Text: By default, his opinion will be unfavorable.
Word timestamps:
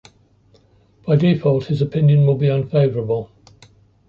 By 1.05 1.15
default, 1.15 1.65
his 1.65 1.79
opinion 1.79 2.25
will 2.25 2.33
be 2.33 2.49
unfavorable. 2.49 3.29